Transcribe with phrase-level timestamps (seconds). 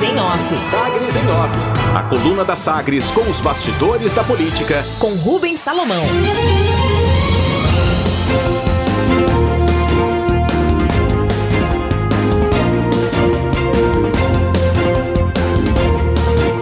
[0.00, 0.56] Sagres em Off.
[0.56, 1.94] Sagres em Off.
[1.94, 4.82] A coluna da Sagres com os bastidores da política.
[4.98, 6.02] Com Rubens Salomão.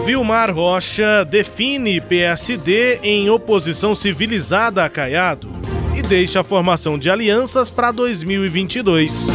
[0.05, 5.58] Vilmar Rocha define PSD em oposição civilizada a Caiado
[6.09, 9.27] deixa a formação de alianças para 2022.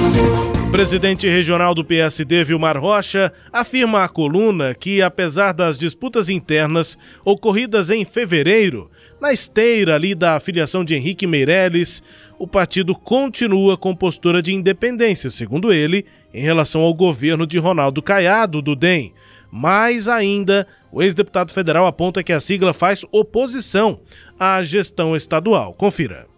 [0.66, 6.98] O presidente regional do PSD, Vilmar Rocha, afirma à coluna que, apesar das disputas internas
[7.24, 8.90] ocorridas em fevereiro,
[9.20, 12.02] na esteira ali da afiliação de Henrique Meirelles,
[12.40, 16.04] o partido continua com postura de independência, segundo ele,
[16.34, 19.12] em relação ao governo de Ronaldo Caiado, do DEM.
[19.48, 24.00] Mais ainda, o ex-deputado federal aponta que a sigla faz oposição
[24.36, 25.72] à gestão estadual.
[25.72, 26.33] Confira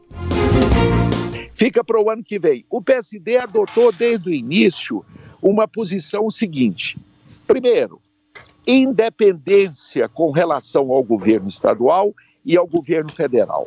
[1.56, 2.64] fica para o ano que vem.
[2.70, 5.04] O PSD adotou desde o início
[5.42, 6.98] uma posição seguinte:
[7.46, 8.00] primeiro,
[8.66, 13.66] independência com relação ao governo estadual e ao governo federal.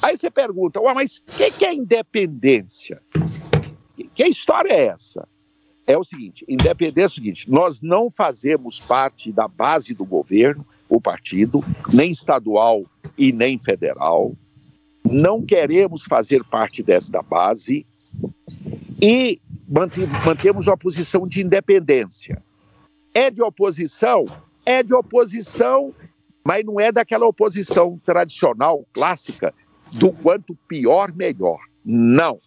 [0.00, 3.02] Aí você pergunta, mas o que, que é independência?
[4.14, 5.28] Que história é essa?
[5.86, 10.64] É o seguinte: independência é o seguinte, nós não fazemos parte da base do governo,
[10.88, 12.84] o partido, nem estadual
[13.18, 14.34] e nem federal
[15.04, 17.86] não queremos fazer parte desta base
[19.02, 19.40] e
[20.24, 22.42] mantemos uma posição de independência.
[23.14, 24.26] É de oposição?
[24.64, 25.94] É de oposição,
[26.44, 29.54] mas não é daquela oposição tradicional, clássica,
[29.92, 31.58] do quanto pior, melhor.
[31.84, 32.38] Não.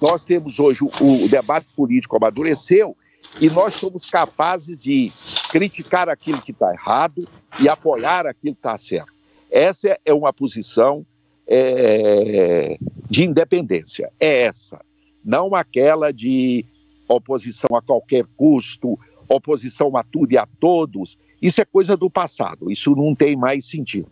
[0.00, 2.96] Nós temos hoje o, o debate político amadureceu
[3.40, 5.12] e nós somos capazes de
[5.50, 7.28] criticar aquilo que está errado
[7.60, 9.12] e apoiar aquilo que está certo.
[9.50, 11.04] Essa é uma posição
[11.48, 12.76] é,
[13.08, 14.12] de independência.
[14.20, 14.80] É essa,
[15.24, 16.64] não aquela de
[17.08, 21.18] oposição a qualquer custo, oposição a tudo e a todos.
[21.40, 24.10] Isso é coisa do passado, isso não tem mais sentido.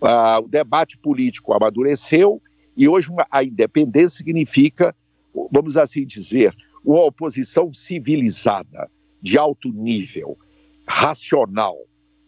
[0.00, 2.40] Ah, o debate político amadureceu
[2.76, 4.94] e hoje uma, a independência significa,
[5.50, 8.88] vamos assim dizer, uma oposição civilizada,
[9.20, 10.38] de alto nível,
[10.86, 11.76] racional,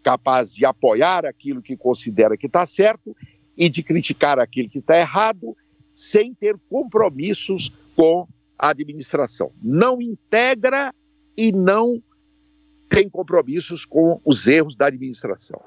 [0.03, 3.15] capaz de apoiar aquilo que considera que está certo
[3.61, 5.55] e de criticar aquilo que está errado
[5.93, 8.27] sem ter compromissos com
[8.59, 9.53] a administração.
[9.63, 10.95] Não integra
[11.37, 12.03] e não
[12.89, 15.61] tem compromissos com os erros da administração.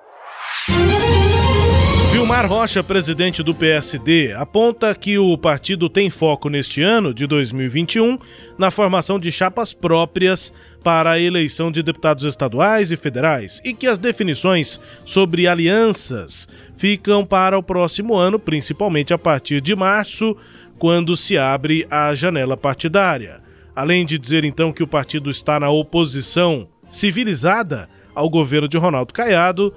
[2.47, 8.19] Rocha, presidente do PSD, aponta que o partido tem foco neste ano de 2021
[8.57, 13.87] na formação de chapas próprias para a eleição de deputados estaduais e federais e que
[13.87, 20.35] as definições sobre alianças ficam para o próximo ano, principalmente a partir de março,
[20.77, 23.39] quando se abre a janela partidária.
[23.73, 29.13] Além de dizer então que o partido está na oposição civilizada ao governo de Ronaldo
[29.13, 29.73] Caiado,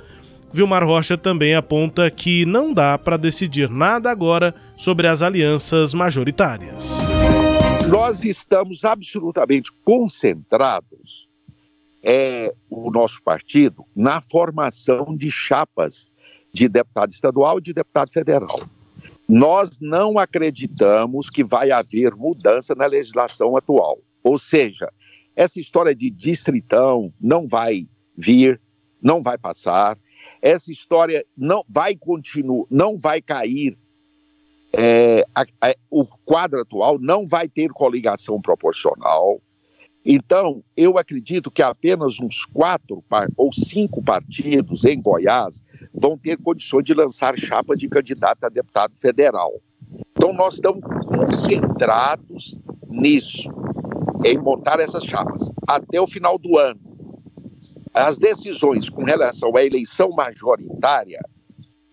[0.52, 6.96] Vilmar Rocha também aponta que não dá para decidir nada agora sobre as alianças majoritárias.
[7.88, 11.28] Nós estamos absolutamente concentrados,
[12.02, 16.12] é, o nosso partido, na formação de chapas
[16.52, 18.60] de deputado estadual e de deputado federal.
[19.28, 23.98] Nós não acreditamos que vai haver mudança na legislação atual.
[24.22, 24.90] Ou seja,
[25.34, 27.86] essa história de distritão não vai
[28.16, 28.60] vir,
[29.02, 29.98] não vai passar.
[30.46, 33.76] Essa história não vai continuar, não vai cair.
[34.72, 39.42] É, a, a, o quadro atual não vai ter coligação proporcional.
[40.04, 43.02] Então, eu acredito que apenas uns quatro
[43.36, 48.96] ou cinco partidos em Goiás vão ter condições de lançar chapa de candidato a deputado
[48.96, 49.60] federal.
[50.12, 52.56] Então, nós estamos concentrados
[52.88, 53.50] nisso,
[54.24, 55.50] em montar essas chapas.
[55.66, 56.95] Até o final do ano,
[57.96, 61.18] as decisões com relação à eleição majoritária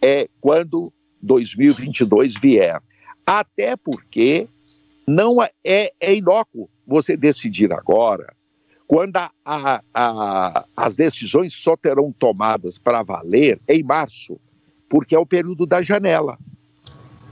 [0.04, 0.92] é quando
[1.22, 2.82] 2022 vier.
[3.26, 4.50] Até porque
[5.08, 8.36] não é, é inócuo você decidir agora,
[8.86, 14.38] quando a, a, a, as decisões só terão tomadas para valer em março,
[14.90, 16.38] porque é o período da janela.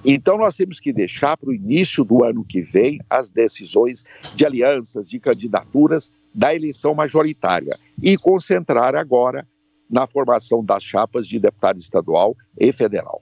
[0.04, 4.04] Então, nós temos que deixar para o início do ano que vem as decisões
[4.34, 9.48] de alianças, de candidaturas da eleição majoritária e concentrar agora
[9.89, 13.19] na formação das chapas de deputado estadual e federal.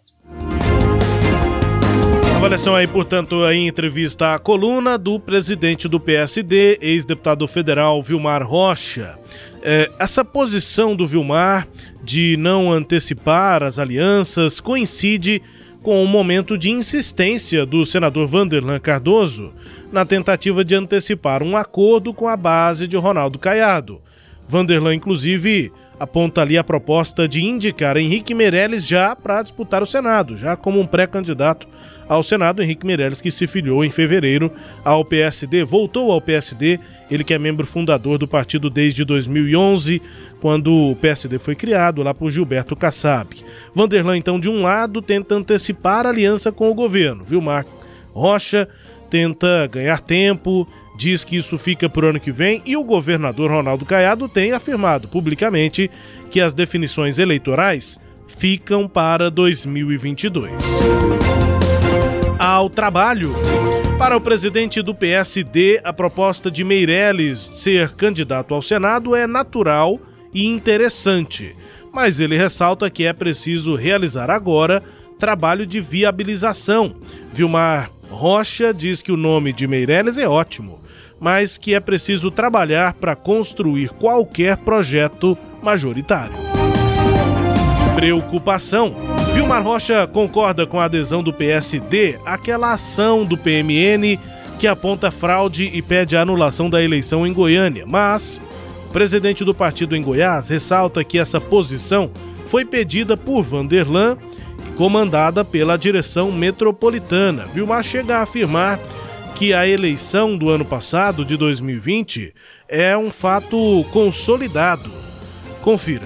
[2.36, 9.20] Avaliação aí, portanto, em entrevista à coluna do presidente do PSD, ex-deputado federal Vilmar Rocha.
[9.62, 11.68] É, essa posição do Vilmar
[12.02, 15.50] de não antecipar as alianças coincide com
[15.86, 19.54] um momento de insistência do senador Vanderlan Cardoso
[19.92, 24.02] na tentativa de antecipar um acordo com a base de Ronaldo Caiado.
[24.48, 30.38] Vanderlan, inclusive, aponta ali a proposta de indicar Henrique Meirelles já para disputar o Senado,
[30.38, 31.68] já como um pré-candidato
[32.08, 32.64] ao Senado.
[32.64, 34.52] Henrique Meirelles, que se filiou em fevereiro
[34.84, 36.80] ao PSD, voltou ao PSD,
[37.12, 40.02] ele que é membro fundador do partido desde 2011,
[40.40, 43.36] quando o PSD foi criado lá por Gilberto Kassab.
[43.76, 47.78] Vanderlan, então, de um lado, tenta antecipar a aliança com o governo, viu, Marco?
[48.14, 48.68] Rocha
[49.10, 50.68] tenta ganhar tempo,
[51.00, 54.52] diz que isso fica para o ano que vem e o governador Ronaldo Caiado tem
[54.52, 55.90] afirmado publicamente
[56.30, 57.98] que as definições eleitorais
[58.28, 60.52] ficam para 2022.
[62.38, 63.34] Ao trabalho.
[63.98, 70.00] Para o presidente do PSD, a proposta de Meirelles ser candidato ao Senado é natural
[70.34, 71.54] e interessante,
[71.94, 74.84] mas ele ressalta que é preciso realizar agora
[75.18, 76.96] trabalho de viabilização.
[77.32, 80.80] Vilmar Rocha diz que o nome de Meirelles é ótimo,
[81.20, 86.34] mas que é preciso trabalhar para construir qualquer projeto majoritário.
[87.96, 88.96] Preocupação.
[89.34, 94.18] Vilmar Rocha concorda com a adesão do PSD àquela ação do PMN
[94.60, 98.42] que aponta fraude e pede a anulação da eleição em Goiânia, mas
[98.90, 102.12] o presidente do partido em Goiás ressalta que essa posição
[102.48, 104.18] foi pedida por Vanderlan
[104.68, 107.46] e comandada pela direção metropolitana.
[107.54, 108.80] Vilmar chega a afirmar
[109.40, 112.34] que a eleição do ano passado, de 2020,
[112.68, 114.92] é um fato consolidado.
[115.62, 116.06] Confira.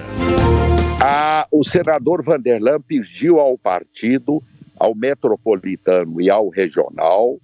[1.49, 4.39] O senador Vanderlan pediu ao partido,
[4.79, 7.39] ao metropolitano e ao regional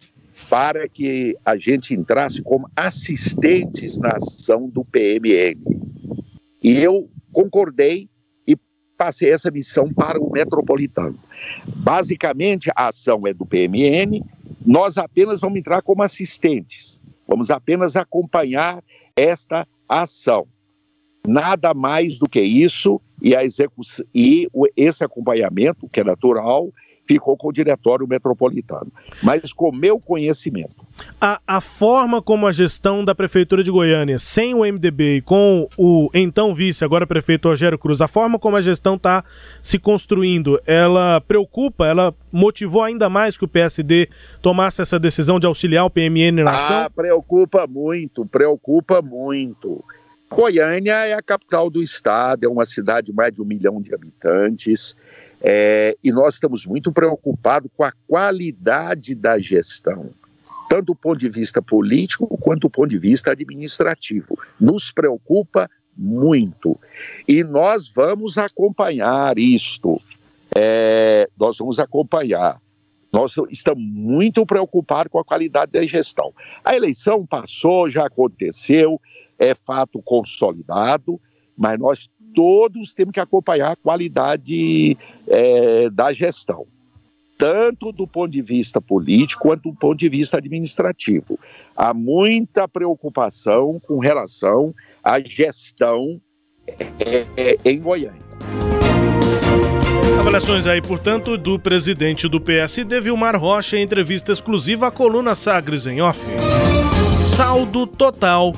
[0.47, 5.57] para que a gente entrasse como assistentes na ação do PMN.
[6.63, 8.07] E eu concordei
[8.47, 8.55] e
[8.95, 11.17] passei essa missão para o metropolitano.
[11.77, 14.23] Basicamente, a ação é do PMN,
[14.69, 18.83] nós apenas vamos entrar como assistentes, vamos apenas acompanhar
[19.15, 20.45] esta ação.
[21.27, 23.41] Nada mais do que isso, e, a
[24.13, 26.71] e esse acompanhamento, que é natural,
[27.13, 28.91] ficou com o Diretório Metropolitano.
[29.23, 30.87] Mas com meu conhecimento.
[31.19, 35.67] A, a, forma como a gestão da Prefeitura de Goiânia, sem o MDB e com
[35.75, 39.23] o então vice, agora prefeito Rogério Cruz, a forma como a gestão está
[39.61, 44.09] se construindo, ela preocupa, ela motivou ainda mais que o PSD
[44.41, 46.77] tomasse essa decisão de auxiliar o PMN na ação?
[46.81, 49.83] Ah, preocupa muito, preocupa muito.
[50.29, 53.95] Goiânia é a capital do estado, é uma cidade de mais de um milhão de
[53.95, 54.95] habitantes.
[55.41, 60.09] É, e nós estamos muito preocupados com a qualidade da gestão,
[60.69, 64.37] tanto do ponto de vista político quanto do ponto de vista administrativo.
[64.59, 66.79] Nos preocupa muito.
[67.27, 70.01] E nós vamos acompanhar isto.
[70.55, 72.59] É, nós vamos acompanhar.
[73.11, 76.31] Nós estamos muito preocupados com a qualidade da gestão.
[76.63, 79.01] A eleição passou, já aconteceu,
[79.37, 81.19] é fato consolidado,
[81.57, 84.97] mas nós todos temos que acompanhar a qualidade
[85.27, 86.65] é, da gestão,
[87.37, 91.39] tanto do ponto de vista político quanto do ponto de vista administrativo.
[91.75, 94.73] Há muita preocupação com relação
[95.03, 96.19] à gestão
[96.67, 98.29] é, é, em Goiânia.
[100.19, 105.87] Avaliações aí, portanto, do presidente do PSD, Vilmar Rocha, em entrevista exclusiva à coluna Sagres
[105.87, 106.19] em Off.
[107.35, 108.51] Saldo total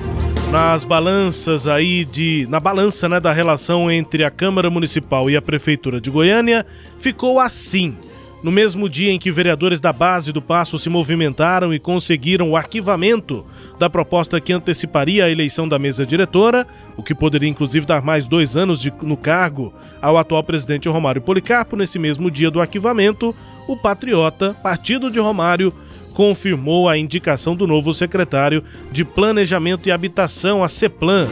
[0.52, 5.42] nas balanças aí de na balança né, da relação entre a Câmara Municipal e a
[5.42, 6.66] Prefeitura de Goiânia
[7.00, 7.96] ficou assim.
[8.44, 12.58] No mesmo dia em que vereadores da base do Passo se movimentaram e conseguiram o
[12.58, 13.46] arquivamento
[13.80, 18.28] da proposta que anteciparia a eleição da mesa diretora, o que poderia inclusive dar mais
[18.28, 23.34] dois anos de, no cargo ao atual presidente Romário Policarpo, nesse mesmo dia do arquivamento,
[23.68, 25.74] o Patriota, partido de Romário,
[26.14, 31.28] confirmou a indicação do novo secretário de Planejamento e Habitação, a CEPLAN.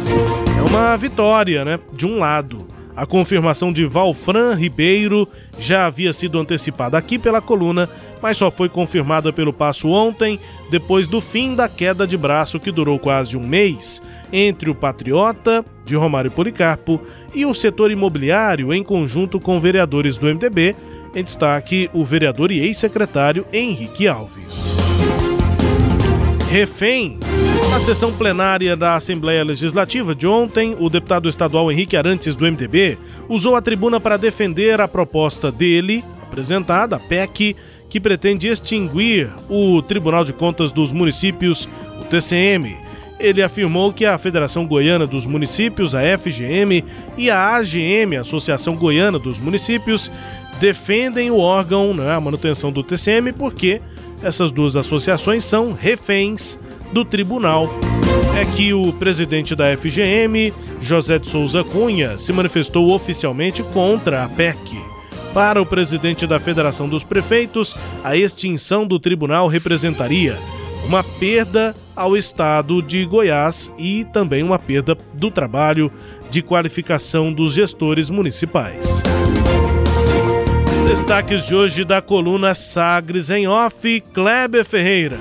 [0.57, 1.79] É uma vitória, né?
[1.93, 2.65] De um lado.
[2.95, 7.89] A confirmação de Valfran Ribeiro já havia sido antecipada aqui pela coluna,
[8.21, 10.38] mas só foi confirmada pelo Passo ontem,
[10.69, 14.01] depois do fim da queda de braço que durou quase um mês
[14.33, 17.00] entre o Patriota, de Romário Policarpo,
[17.33, 20.75] e o setor imobiliário, em conjunto com vereadores do MDB,
[21.16, 24.75] em destaque, o vereador e ex-secretário Henrique Alves.
[26.50, 27.20] Refém.
[27.70, 32.98] Na sessão plenária da Assembleia Legislativa de ontem, o deputado estadual Henrique Arantes, do MDB,
[33.28, 37.56] usou a tribuna para defender a proposta dele, apresentada, a PEC,
[37.88, 42.75] que pretende extinguir o Tribunal de Contas dos Municípios, o TCM.
[43.20, 46.84] Ele afirmou que a Federação Goiana dos Municípios, a FGM,
[47.18, 50.10] e a AGM, Associação Goiana dos Municípios,
[50.60, 53.82] defendem o órgão, né, a manutenção do TCM, porque
[54.22, 56.58] essas duas associações são reféns
[56.92, 57.70] do tribunal.
[58.36, 64.30] é que o presidente da FGM, José de Souza Cunha, se manifestou oficialmente contra a
[64.30, 64.78] PEC.
[65.34, 70.39] Para o presidente da Federação dos Prefeitos, a extinção do tribunal representaria
[70.86, 75.92] uma perda ao estado de Goiás e também uma perda do trabalho
[76.30, 79.04] de qualificação dos gestores municipais.
[80.89, 85.17] Destaques de hoje da coluna Sagres em Off, Kleber Ferreira.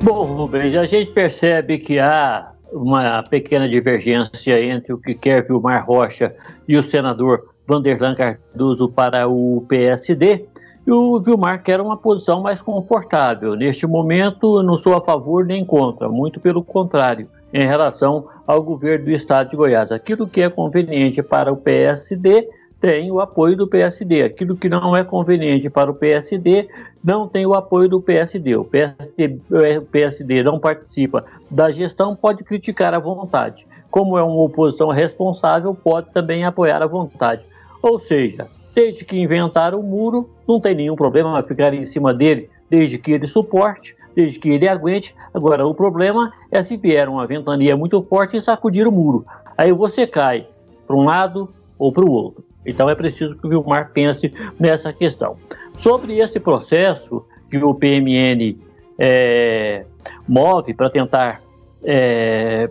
[0.00, 5.84] Bom, Rubens, a gente percebe que há uma pequena divergência entre o que quer Vilmar
[5.84, 6.32] Rocha
[6.68, 10.46] e o senador Vanderlan Cardoso para o PSD.
[10.86, 13.56] E o Vilmar quer uma posição mais confortável.
[13.56, 19.04] Neste momento, não sou a favor nem contra, muito pelo contrário, em relação ao governo
[19.04, 19.92] do estado de Goiás.
[19.92, 22.48] Aquilo que é conveniente para o PSD
[22.80, 24.24] tem o apoio do PSD.
[24.24, 26.68] Aquilo que não é conveniente para o PSD
[27.02, 28.56] não tem o apoio do PSD.
[28.56, 29.38] O PSD,
[29.78, 33.64] o PSD não participa da gestão, pode criticar à vontade.
[33.88, 37.42] Como é uma oposição responsável, pode também apoiar à vontade.
[37.80, 42.50] Ou seja, desde que inventaram o muro, não tem nenhum problema ficar em cima dele,
[42.68, 45.14] desde que ele suporte, desde que ele aguente.
[45.32, 49.24] Agora, o problema é se vier uma ventania muito forte e sacudir o muro.
[49.56, 50.46] Aí você cai
[50.86, 51.48] para um lado
[51.78, 52.44] ou para o outro.
[52.64, 55.36] Então é preciso que o Vilmar pense nessa questão.
[55.76, 58.58] Sobre esse processo que o PMN
[58.98, 59.84] é,
[60.28, 61.42] move para tentar
[61.82, 62.70] é,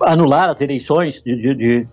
[0.00, 1.86] anular as eleições de, de,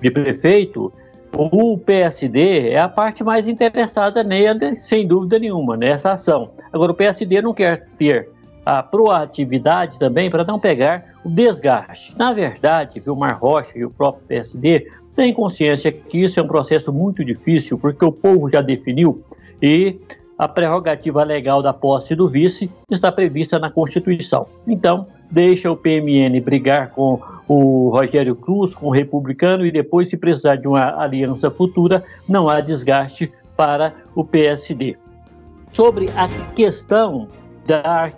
[0.00, 0.92] de, prefeito,
[1.36, 6.50] o PSD é a parte mais interessada nele, sem dúvida nenhuma, nessa ação.
[6.72, 8.28] Agora, o PSD não quer ter
[8.64, 12.16] a proatividade também para não pegar o desgaste.
[12.16, 16.92] Na verdade, Vilmar Rocha e o próprio PSD tem consciência que isso é um processo
[16.92, 19.22] muito difícil, porque o povo já definiu
[19.60, 19.98] e
[20.38, 24.46] a prerrogativa legal da posse do vice está prevista na Constituição.
[24.66, 30.16] Então, deixa o PMN brigar com o Rogério Cruz, com o republicano, e depois, se
[30.16, 34.96] precisar de uma aliança futura, não há desgaste para o PSD.
[35.72, 37.28] Sobre a questão
[37.66, 38.12] da,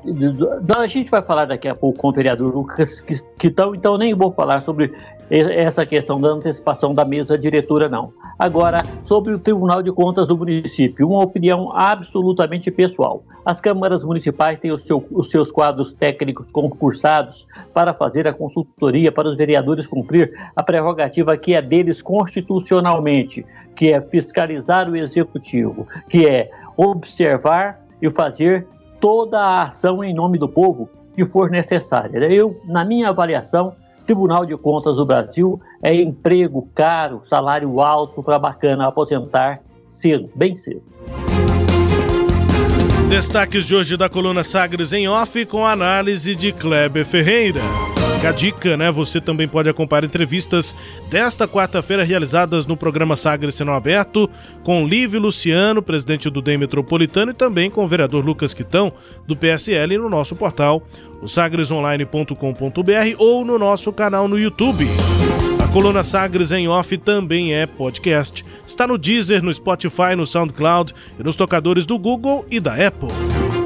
[0.63, 3.01] da, a gente vai falar daqui a pouco com o vereador Lucas
[3.39, 4.93] Quitão, então nem vou falar sobre
[5.31, 8.13] essa questão da antecipação da mesa diretora, não.
[8.39, 13.23] Agora, sobre o Tribunal de Contas do município, uma opinião absolutamente pessoal.
[13.43, 19.29] As câmaras municipais têm seu, os seus quadros técnicos concursados para fazer a consultoria para
[19.29, 26.27] os vereadores cumprir a prerrogativa que é deles constitucionalmente, que é fiscalizar o executivo, que
[26.27, 28.67] é observar e fazer
[29.01, 32.19] toda a ação em nome do povo que for necessária.
[32.19, 33.75] Eu, na minha avaliação,
[34.07, 39.61] Tribunal de Contas do Brasil é emprego caro, salário alto para bacana aposentar
[39.91, 40.83] cedo, bem cedo.
[43.09, 47.61] Destaques de hoje da coluna Sagres em Off com análise de Kleber Ferreira.
[48.17, 48.91] Fica a dica, né?
[48.91, 50.75] Você também pode acompanhar entrevistas
[51.11, 54.29] desta quarta-feira realizadas no programa Sagres Senão Aberto
[54.65, 58.91] com Lívio Luciano, presidente do DEM Metropolitano, e também com o vereador Lucas Quitão,
[59.27, 60.83] do PSL, no nosso portal,
[61.21, 62.35] o sagresonline.com.br
[63.19, 64.87] ou no nosso canal no YouTube.
[65.63, 68.43] A coluna Sagres em Off também é podcast.
[68.67, 73.11] Está no Deezer, no Spotify, no SoundCloud e nos tocadores do Google e da Apple.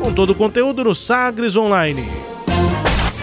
[0.03, 2.30] Com todo o conteúdo no Sagres Online.